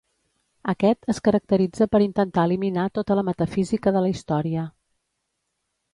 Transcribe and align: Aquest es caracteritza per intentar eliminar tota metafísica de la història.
Aquest 0.71 1.09
es 1.13 1.19
caracteritza 1.27 1.87
per 1.95 2.01
intentar 2.07 2.47
eliminar 2.51 2.87
tota 3.01 3.19
metafísica 3.31 3.97
de 3.99 4.03
la 4.07 4.11
història. 4.17 4.65